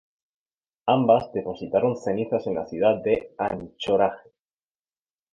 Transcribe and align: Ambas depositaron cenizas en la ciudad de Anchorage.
Ambas 0.87 1.31
depositaron 1.31 1.95
cenizas 1.95 2.47
en 2.47 2.55
la 2.55 2.65
ciudad 2.65 3.03
de 3.03 3.35
Anchorage. 3.37 4.31